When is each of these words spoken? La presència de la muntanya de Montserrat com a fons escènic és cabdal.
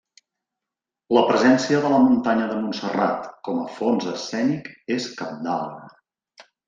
La 1.17 1.21
presència 1.31 1.81
de 1.83 1.91
la 1.95 1.99
muntanya 2.05 2.47
de 2.51 2.55
Montserrat 2.63 3.27
com 3.49 3.59
a 3.65 3.67
fons 3.75 4.09
escènic 4.15 4.73
és 4.97 5.07
cabdal. 5.21 5.69